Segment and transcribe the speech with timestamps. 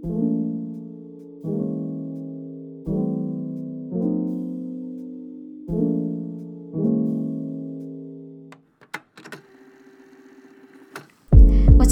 [0.00, 0.03] What's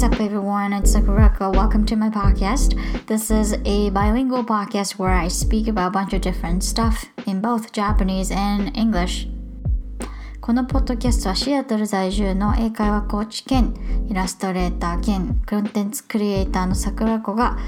[0.02, 0.72] up, everyone?
[0.72, 1.54] It's Sakurako.
[1.54, 2.74] Welcome to my podcast.
[3.06, 7.42] This is a bilingual podcast where I speak about a bunch of different stuff in
[7.42, 9.28] both Japanese and English.
[10.40, 13.74] このポッドキャストはシアトル在住の英会話コーチ兼
[14.08, 17.58] イラストレーター兼コンテンツクリエイターの桜子が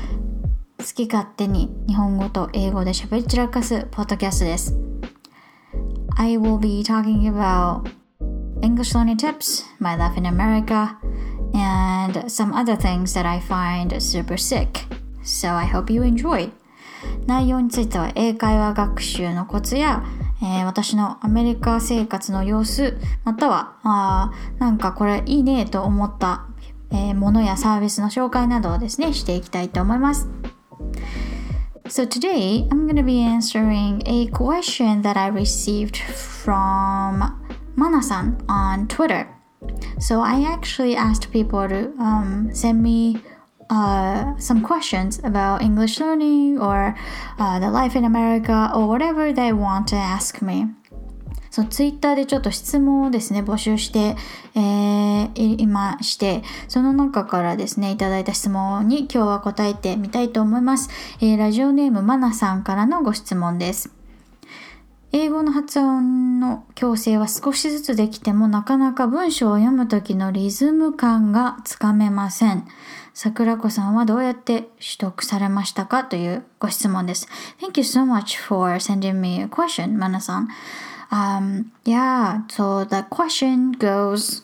[0.83, 4.77] 好き勝手に日本語と英語で喋り散らかすポッドキャストです。
[6.17, 7.89] I will be talking about
[8.63, 10.97] English learning tips, my life in America,
[11.55, 14.89] and some other things that I find super sick.
[15.23, 16.51] So I hope you enjoy.
[17.27, 20.05] 内容については英会話学習のコツや、
[20.43, 26.47] えー、私のアメリカ生活の様子、または、あなんかこれいいねと思った、
[26.91, 30.42] えー、ものやサービスの紹介などをですね、していきたいと思います。
[31.89, 37.39] So today I'm going to be answering a question that I received from
[37.77, 39.29] Mana-san on Twitter.
[40.01, 43.21] So I actually asked people to um, send me
[43.69, 46.97] uh, some questions about English learning or
[47.39, 50.69] uh, the life in America or whatever they want to ask me.
[51.53, 54.17] そう、ツイッターでちょっと質問をですね、募集して、
[54.55, 60.89] えー、いまして、その中からですね、いただいた質問に今日は答えてみたいと思います。
[61.21, 63.93] えー、ラジオネームマナさんからのご質問です。
[65.13, 72.67] 英語の発音の矯正は少しずつできてもなかなか文章を読む時のリズム感がつかめません。
[73.13, 76.05] 桜子さんはどうやって取得されましたか？
[76.05, 77.29] というご質問です。
[77.61, 80.49] Thank you so much for sending me a question, マナさん。
[81.13, 84.43] Um, yeah, so the question goes,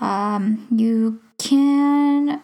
[0.00, 2.40] um, you can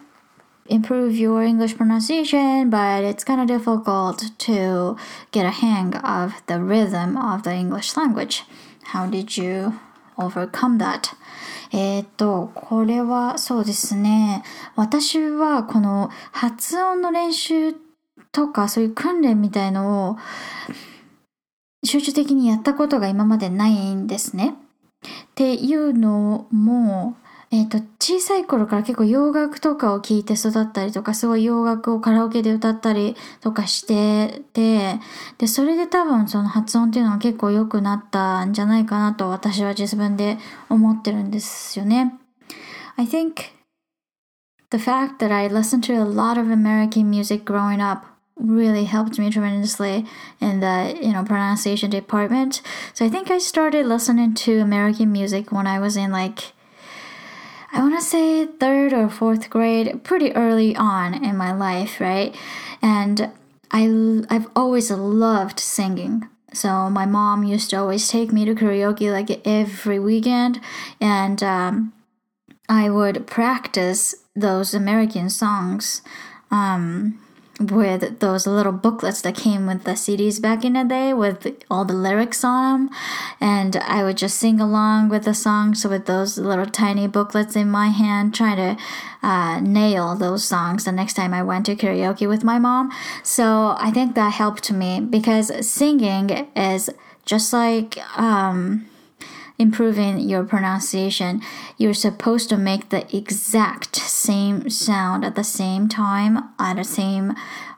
[0.67, 4.95] improve your English pronunciation, but it's kind of difficult to
[5.31, 8.43] get a hang of the rhythm of the English language.
[8.83, 9.73] How did you
[10.17, 11.15] overcome that?
[11.71, 14.43] えっと、これはそうですね。
[14.75, 17.73] 私はこの発音の練習
[18.31, 20.17] とかそういう訓練みたいのを
[21.85, 24.55] 集中的にやったことが今までないんですね。
[25.03, 27.15] っていうのも、
[27.51, 34.99] えっ、ー、と、小さい頃から結構洋楽とかを聴いて育ったりとか、すごい洋楽をカラオケで歌ったりとかしてて、
[35.37, 40.37] で、それで多分その発音っていうのは結構良くなったんじゃないかなと私は自分で
[40.69, 42.15] 思ってるんですよね。
[42.97, 43.35] I think
[44.71, 49.17] the fact that I listened to a lot of American music growing up really helped
[49.17, 50.05] me tremendously
[50.41, 52.61] in the you know pronunciation department.
[52.93, 56.53] So I think I started listening to American music when I was in like
[57.71, 62.35] I want to say third or fourth grade, pretty early on in my life, right?
[62.81, 63.31] And
[63.71, 66.29] I I've always loved singing.
[66.53, 70.61] So my mom used to always take me to karaoke like every weekend,
[71.01, 71.93] and um,
[72.69, 76.01] I would practice those American songs.
[76.51, 77.19] Um,
[77.59, 81.85] with those little booklets that came with the CDs back in the day with all
[81.85, 82.95] the lyrics on them.
[83.39, 87.55] And I would just sing along with the songs So with those little tiny booklets
[87.55, 88.83] in my hand, trying to
[89.23, 92.91] uh, nail those songs the next time I went to karaoke with my mom.
[93.23, 96.89] So I think that helped me because singing is
[97.25, 98.87] just like, um,
[99.58, 101.42] improving your pronunciation,
[101.76, 107.34] you're supposed to make the exact same sound at the same time, at the same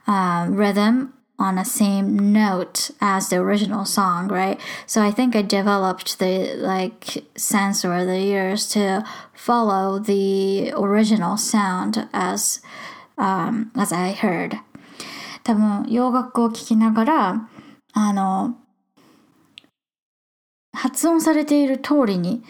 [0.07, 4.61] uh, rhythm, on the same note as the original song, right?
[4.87, 9.05] So I think I developed the like sense over the years to
[9.35, 12.61] follow the original sound as
[13.19, 14.61] um, as I heard.
[15.45, 17.49] 多分洋楽を聴きながら
[17.95, 18.57] あの
[20.78, 22.44] 発音されている通りに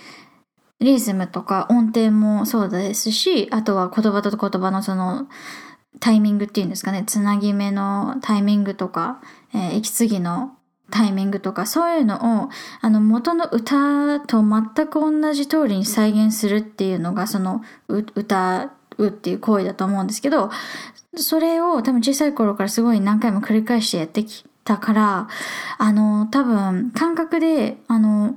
[0.80, 5.28] リズムとか音程もそうですし、あとは言葉と言葉のその
[6.00, 9.20] タイミングっていうんですかね、つなぎ目のタイミングとか、
[9.54, 10.52] えー、息継ぎの
[10.92, 12.50] タイミングとか、そういうのを、
[12.82, 20.50] あの、元の歌と全く同じ通りに再現するっていうのが、その、歌うっていう行為だと思うんですけど、
[21.16, 25.28] それを多分小さい頃からすごい何回も繰り返してやってきたから、
[25.78, 28.36] あの、多分、感覚で、あの、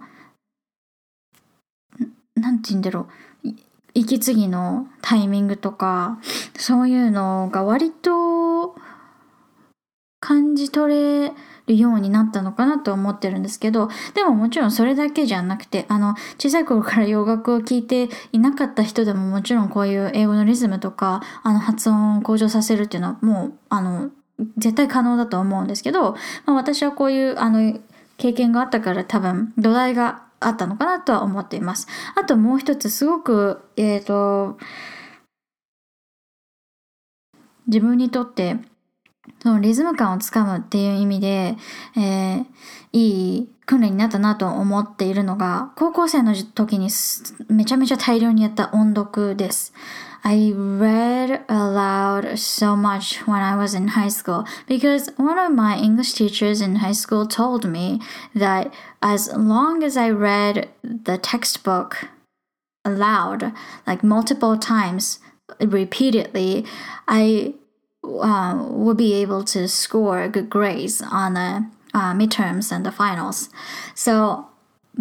[2.37, 3.09] なんて言うんだろ
[3.45, 3.49] う、
[3.95, 6.21] 息継ぎのタイミングとか、
[6.57, 8.77] そういうのが割と
[10.21, 11.33] 感じ取れ
[11.67, 24.11] るようになったのかなと思ってるんですけど、でももちろんそれだけじゃなくて、あの、小さい頃から洋楽を聴いていなかった人でももちろんこういう英語のリズムとか、あの、発音を向上させるっていうのはもう、あの、
[24.57, 26.13] 絶対可能だと思うんですけど、
[26.47, 27.79] まあ、私はこういうあの
[28.17, 31.87] 経験があったから多分土台があったのかなとは思っています。
[32.17, 34.59] あともう一つすごく、え、ー、と、
[37.67, 38.57] 自分にとって
[39.43, 41.57] そのリズム感をつかむっていう意味で、
[41.97, 42.45] えー、
[42.93, 46.89] いい訓練になったなと思っているのが、高校生の時に
[47.49, 49.73] めちゃめちゃ大量にやった音読です。
[50.23, 56.13] I read aloud so much when I was in high school because one of my English
[56.13, 58.01] teachers in high school told me
[58.35, 58.73] that
[59.03, 62.09] as long as I read the textbook
[62.85, 63.53] aloud,
[63.87, 65.21] like multiple times,
[65.61, 66.67] repeatedly,
[67.09, 67.55] I
[68.05, 73.49] uh, will be able to score good grades on the uh, midterms and the finals.
[73.95, 74.50] So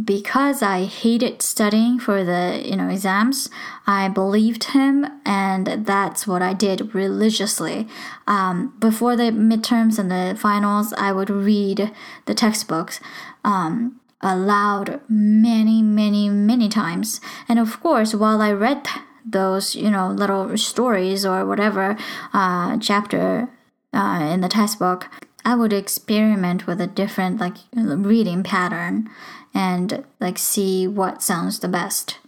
[0.03, 3.49] because I hated studying for the you know exams,
[3.87, 7.87] I believed him, and that's what I did religiously.
[8.27, 11.91] Um, before the midterms and the finals, I would read
[12.25, 12.99] the textbooks
[13.43, 17.21] um, aloud many, many, many times.
[17.47, 18.87] And of course, while I read
[19.25, 21.97] those you know little stories or whatever
[22.33, 23.49] uh, chapter
[23.93, 25.09] uh, in the textbook,
[25.49, 29.09] I would experiment with a different like reading pattern
[29.51, 32.19] and like see what sounds the best.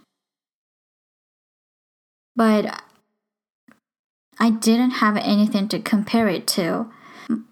[2.34, 2.82] But
[4.40, 6.90] I didn't have anything to compare it to.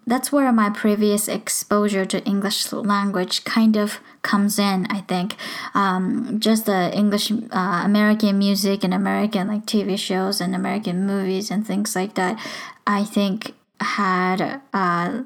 [0.05, 5.37] That's where my previous exposure to English language kind of comes in, I think.
[5.73, 11.49] Um, just the English, uh, American music and American like TV shows and American movies
[11.49, 12.37] and things like that,
[12.85, 15.23] I think had uh,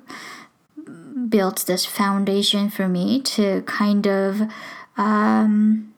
[1.29, 4.41] built this foundation for me to kind of
[4.97, 5.93] um,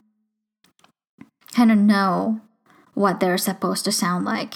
[1.52, 2.40] kind of know
[2.94, 4.54] what they're supposed to sound like.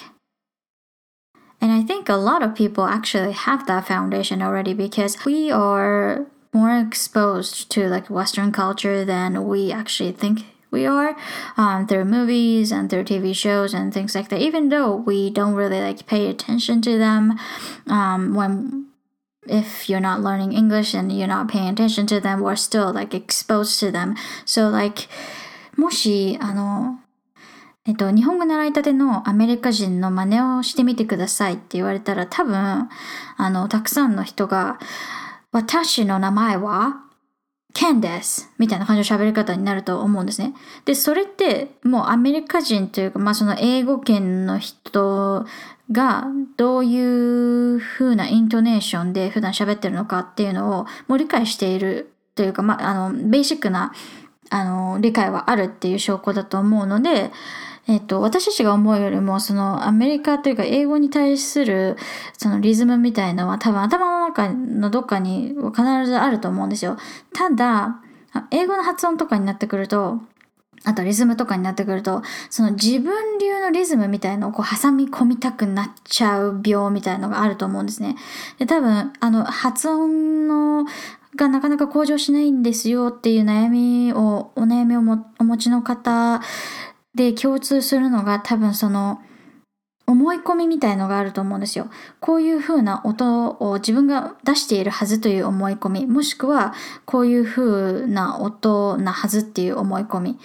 [1.61, 6.27] And I think a lot of people actually have that foundation already because we are
[6.53, 11.15] more exposed to like Western culture than we actually think we are
[11.57, 14.41] um, through movies and through TV shows and things like that.
[14.41, 17.39] Even though we don't really like pay attention to them
[17.87, 18.87] um, when
[19.47, 23.15] if you're not learning English and you're not paying attention to them, we're still like
[23.15, 24.17] exposed to them.
[24.45, 25.09] So like
[25.77, 26.99] もしあの
[27.85, 32.89] えっと、日本語習いたてのアメリカ人の真似をしてみてくださいって言われたら多分、あ
[33.51, 34.79] の、たくさんの人が、
[35.51, 37.03] 私の名前は
[37.73, 38.51] ケンです。
[38.59, 40.55] みたいな感じの喋り方になると思うんですね。
[40.85, 45.47] で、それってもうアメリカ人というか、まあその英語圏の人
[45.91, 46.27] が
[46.57, 53.93] どういう風なイントネーションで普段喋ってるのかっていうのをもう理解しているというか、まあ、あの、ベーシックな、
[54.51, 57.31] あの、理解はあるっていう証拠だと思うので、
[57.89, 61.97] えっと、私たちが思うよりも、そのアメリカというか英語に対する
[62.39, 66.97] そのリズムみたいのは多分頭の中のどっかに必ずあると思うんですよ。
[67.33, 68.01] ただ、
[68.51, 70.21] 英語の発音とかになってくると、
[70.85, 78.17] あとリズムとかになってくると、その自分流のリズムみたいのをこう挟み込みたくなっちゃう病みたいのがあると思うんですね。
[78.59, 80.85] で、多分、あの、発音の
[81.37, 85.01] がなかなか向上しないんですよっていう悩みを、お悩みを
[85.39, 86.41] お持ちの方
[87.15, 89.21] で共通するのが多分その、
[90.07, 91.89] 思い込みみたいのがあると思うんですよ。
[92.21, 100.39] こういう風な音を自分が出しているはずという思い込み、もしくはこういう風な音なはずっていう思い込み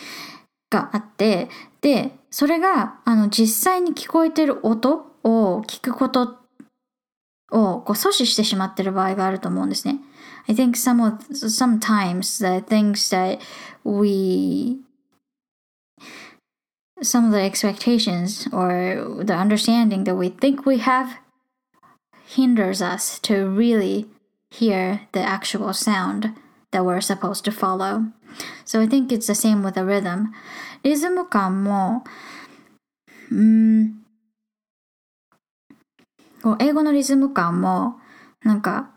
[0.70, 1.50] があって、
[1.82, 6.38] で、それがあの実際に聞こえてる音を聞くこと
[7.52, 10.00] をこう阻止してしまってる場合があると思うんですね。
[10.48, 13.40] I think some of, sometimes the things that
[13.84, 14.78] we
[17.01, 21.19] some of the expectations or the understanding that we think we have
[22.27, 24.07] hinders us to really
[24.51, 26.35] hear the actual sound
[26.71, 28.07] that we're supposed to follow.
[28.65, 30.33] So I think it's the same with the rhythm.
[30.83, 32.03] リズム感も、
[33.31, 34.03] うん、
[36.43, 38.01] こう英語のリズム感も、
[38.43, 38.91] なんか、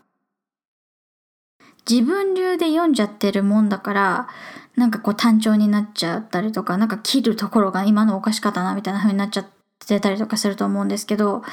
[1.88, 4.28] 自分流で読んじゃってるもんだから、
[4.75, 9.45] なんかこう単調になっちゃったりとか、なんか切るところが今のおかしかったなみたいな風になっちゃっ
[9.85, 11.43] てたりとかすると思うんですけど、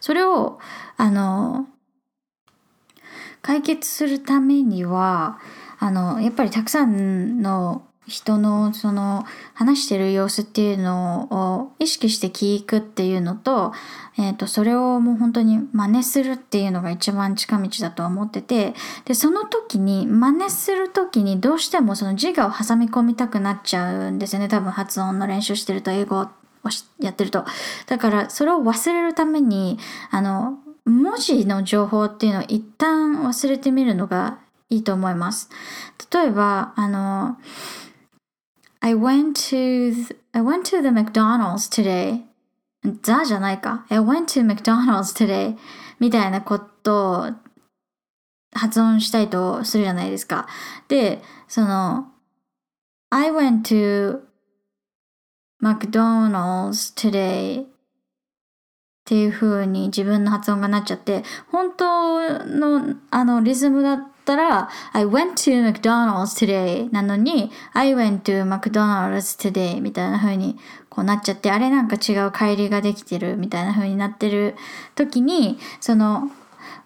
[0.00, 0.58] それを、
[0.96, 1.66] あの、
[3.42, 5.38] 解決するためには、
[5.78, 13.72] あの、やっぱりたくさんの人のその話してる様子っていうのを意識して聞くっていうのと、
[14.16, 24.48] え、ー、と、それをもう本当に真似するっていうのが一番近道だと思ってて、で、その時に、真似する時にどうしてもその自我を挟み込みたくなっちゃうんですよね。
[24.48, 26.28] 多分発音の練習してると英語を
[27.00, 27.44] やってると。
[27.86, 29.78] だから、それを忘れるために、
[30.10, 34.38] あの、文字の情報っていうのを一旦忘れてみるのが
[34.70, 35.50] いいと思います。
[36.12, 37.36] 例えば、あの、
[38.86, 42.22] I went to the, I went to the McDonald's today.
[43.02, 43.84] ザじゃないか。
[43.88, 45.56] I went to McDonald's today.
[45.98, 47.30] みたいなことを
[48.52, 50.46] 発音したいとするじゃないですか。
[50.86, 52.12] で、その、
[53.10, 54.20] I went to
[55.60, 57.66] McDonald's today っ
[59.04, 63.94] ていう風に自分の発音がなっちゃって、本当のあのリズムだ
[64.26, 74.56] ったら、I went to McDonald's today なのに、I went to McDonald's today みたいな風にこうなっちゃって、あれなんか違う帰りができてるみたいな風になってる
[74.96, 76.30] 時に、その、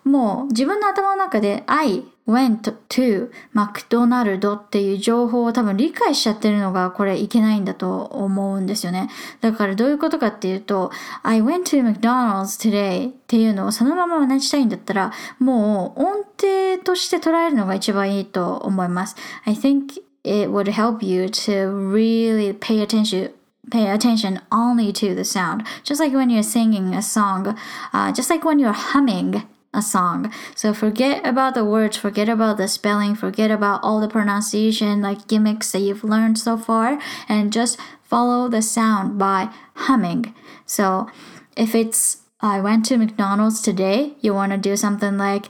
[0.04, 9.10] もう自分の頭の中で I went to マクドナルドっていう情報を多分理解しちゃってるのがこれいけないんだと思うんですよね。
[9.40, 10.90] だからどういうことかっていうと
[11.22, 19.16] I went to McDonald's today っていうのをそのまま同じたいんだったらもう音程として捉えるのが一番いいと思います。
[19.44, 23.32] I think it would help you to really pay attention
[23.70, 25.64] pay attention only to the sound.
[25.84, 27.56] Just like when you're singing a song,
[27.92, 30.32] uh, just like when you're humming a song.
[30.54, 35.28] So forget about the words, forget about the spelling, forget about all the pronunciation like
[35.28, 40.34] gimmicks that you've learned so far, and just follow the sound by humming.
[40.66, 41.08] So
[41.56, 45.46] if it's I went to McDonald's today, you want to do something like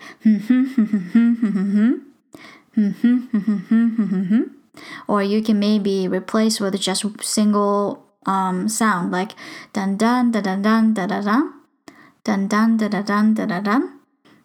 [5.09, 9.33] or you can maybe replace with just single um, sound like
[9.73, 11.53] dun dun da dun dun da dun
[12.25, 14.00] dun dun da da dun da da dun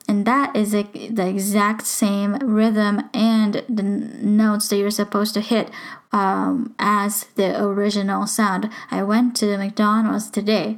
[0.08, 5.72] and that is the exact same rhythm and the notes that you're supposed to hit
[6.12, 8.70] um, as the original sound.
[8.92, 10.78] I went to the McDonald's today.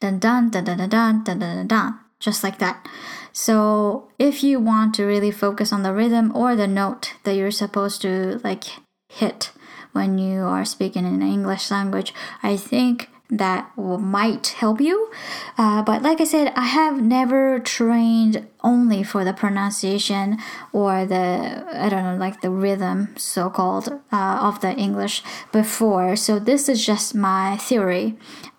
[0.00, 2.88] Dun dun dun dun dun dun dun dun dun, just like that.
[3.32, 7.52] So if you want to really focus on the rhythm or the note that you're
[7.52, 8.64] supposed to like
[9.08, 9.52] hit
[9.92, 15.10] when you are speaking in English language, I think that might help you.
[15.58, 20.38] Uh, but like I said, I have never trained only for the pronunciation
[20.72, 26.16] or the, I don't know, like the rhythm, so called, uh, of the English before.
[26.16, 28.16] So this is just my theory.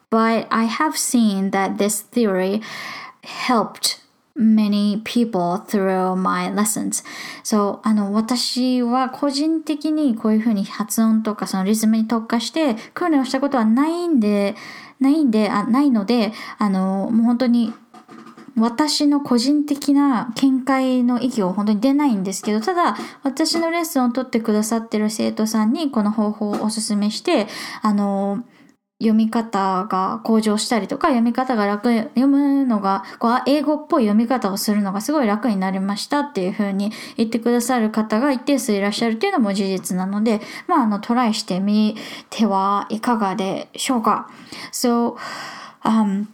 [0.10, 2.62] But I have seen that this theory
[3.24, 4.02] helped
[4.40, 7.04] many people through my lessons.
[7.44, 14.56] そう、あの、私は個人的にこういうふうに発音とかそのリズムに特化して訓練をしたことはないんで、
[15.00, 17.74] ないんで、あないので、あの、もう本当に
[18.58, 27.48] 私の個人的な見解の意義を本当に出ないんですけど、ただ私のレッスンを取ってくださってる生徒さんにこの方法をお勧めして、
[27.82, 28.44] あの、
[29.00, 41.96] 読み方が向上したりとか、読み方が楽、読むのが、こう、英語っぽい読み方をするのがすごい楽になりましたっていう風に言ってくださる方が一定数いらっしゃるっていうのも事実なので、まあ、あの、トライしてみ
[42.30, 44.30] てはいかがでしょうか。
[44.74, 45.16] So,
[45.84, 46.28] um,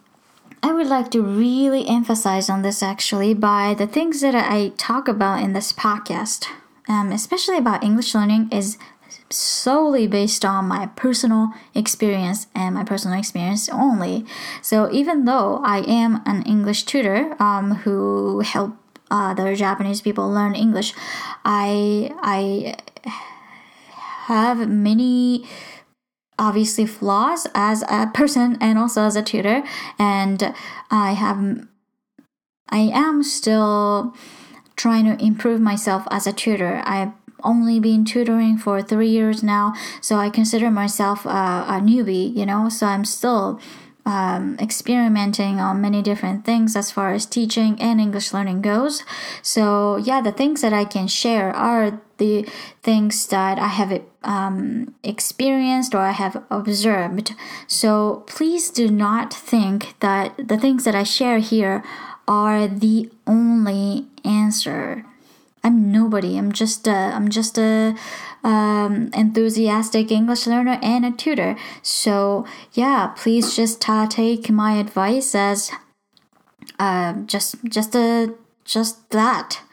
[0.62, 5.07] I would like to really emphasize on this actually by the things that I talk
[5.07, 6.48] about in this podcast,
[6.88, 8.79] um, especially about English learning, is
[9.29, 14.25] solely based on my personal experience and my personal experience only.
[14.62, 18.75] So even though I am an English tutor um, who help
[19.12, 20.93] other Japanese people learn English,
[21.43, 22.75] I I
[24.25, 25.45] have many
[26.38, 29.63] obviously flaws as a person and also as a tutor
[29.98, 30.53] and
[30.91, 31.67] I have
[32.69, 34.15] I am still
[34.75, 36.81] trying to improve myself as a tutor.
[36.86, 37.13] I
[37.44, 42.46] only been tutoring for three years now, so I consider myself a, a newbie, you
[42.46, 43.60] know, so I'm still
[44.06, 49.04] um, experimenting on many different things as far as teaching and English learning goes.
[49.42, 52.48] So, yeah, the things that I can share are the
[52.84, 57.34] things that I have um, experienced or I have observed.
[57.68, 61.84] So, please do not think that the things that I share here
[62.27, 65.06] are the only answer
[65.65, 66.38] I'm nobody.
[66.38, 67.95] I'm just a, I'm just a
[68.43, 71.57] um, enthusiastic English learner and a tutor.
[71.81, 75.72] So yeah, please just uh, take my advice as
[76.77, 78.31] uh, just just a
[78.63, 79.63] just that.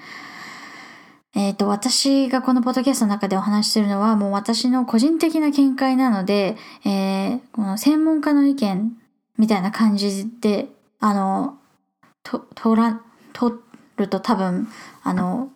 [1.34, 8.92] えっ、と、私がこのポッドキャストの中でお話しするのはもう私の個人的な見解なので、えー、この専門家の意見
[9.38, 10.68] みたいな感じで、
[11.00, 11.58] あの、
[12.22, 13.00] と、とら、
[13.32, 13.54] 取
[13.96, 14.68] ると多分、
[15.02, 15.50] あの、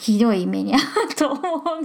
[0.00, 1.40] ひどい目に遭うと思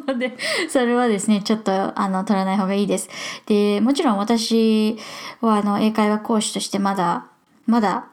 [0.08, 0.38] うので、
[0.70, 3.10] それはですね、ちょっと、あの、取らない方がいいです。
[3.46, 4.98] で、もちろん私
[5.42, 7.26] は、あの、英会話講師としてまだ、
[7.68, 8.06] まだ、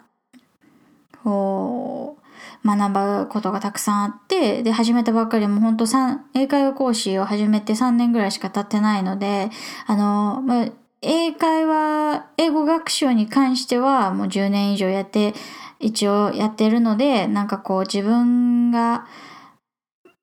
[1.22, 2.18] こ
[2.64, 9.50] う、学ぶことがたくさんあって、で、始めたばっかりも本当三英会話講師を始めて3年ぐらいしか経ってないので、
[9.86, 10.66] あの、まあ、
[11.00, 15.34] 英会話、英語学習に関してはもう10年以上やって、
[15.78, 19.06] 一応やってるので、なんかこう自分が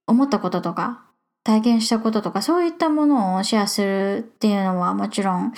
[0.09, 1.01] 思ったこととか、
[1.43, 5.53] 体験したこととか、そういったものをシェアするっていうのはもちろん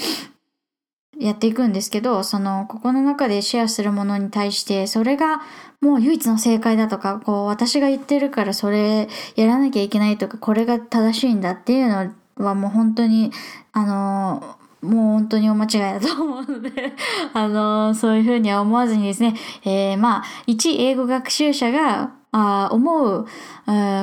[1.19, 5.41] やっていくんですけど、その、ここの中でシェアするものに対して、それが
[5.81, 12.11] もう唯一の正解だとか、こう、私が言ってるからそれやらなきゃいけないとか、これが正しいんだっていうの
[12.43, 13.31] はもう本当に、
[13.71, 16.71] あの、もう本当にお間違いだと思うので
[17.33, 23.26] あの、そういうふうには思わずにですね、えー、まあ、一英語学習者があ思う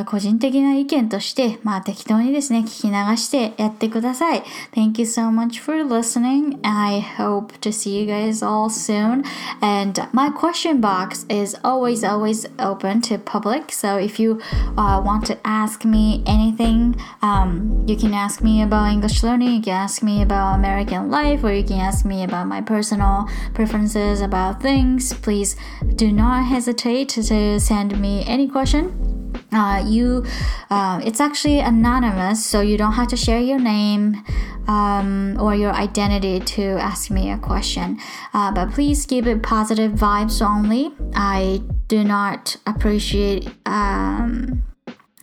[0.08, 4.44] 個人的な意見として、まあ適当にですね、聞き流してやってください。
[4.74, 6.58] Thank you so much for listening.
[6.64, 9.24] I hope to see you guys all soon.
[9.62, 13.72] And my question box is always, always open to public.
[13.72, 14.42] So if you
[14.78, 19.62] uh, want to ask me anything, um, you can ask me about English learning, you
[19.62, 24.22] can ask me about American life, or you can ask me about my personal preferences
[24.22, 25.14] about things.
[25.14, 25.56] Please
[25.96, 29.09] do not hesitate to send me any question,
[29.53, 30.25] uh, you
[30.71, 34.23] uh, it's actually anonymous, so you don't have to share your name
[34.67, 37.99] um, or your identity to ask me a question.
[38.35, 40.93] Uh, but please keep it positive vibes only.
[41.15, 43.49] I do not appreciate.
[43.67, 44.65] Um,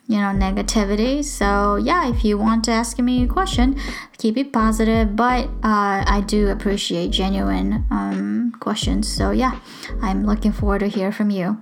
[0.08, 3.76] you know negativity so yeah if you want to ask me a question
[4.20, 9.60] keep it positive but uh, i do appreciate genuine um, questions so yeah
[10.04, 11.58] i'm looking forward to hear from you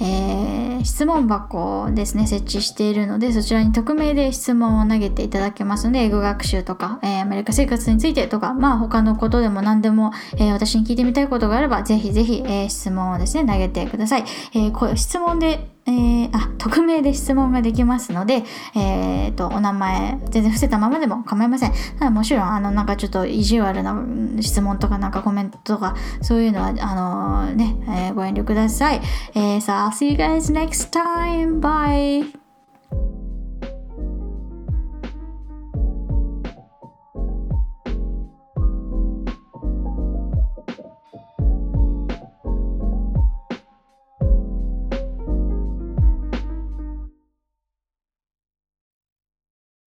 [0.00, 14.24] えー、質問箱ですね、設置しているので、そちらに匿名で質問を投げていただけますので、英語学習とか、えー、アメリカ生活についてとか、まあ他のことでも何でも、えー、私に聞いてみたいことがあれば、ぜひぜひ、え、質問をですね、投げてください。
[14.54, 18.42] えー、こう質問でえー、あ、匿名で質問ができますので、
[18.74, 21.72] えー、と、お名前、全然伏せたままでも構いません。
[21.98, 23.94] ただもちろん、あの、なんかちょっと意地悪な
[24.40, 29.00] 質問とかなんかコメントとか、そういうのは、あのー、ね、えー、ご遠慮ください。
[29.34, 31.60] えー、so see you guys next time.
[31.60, 32.43] Bye!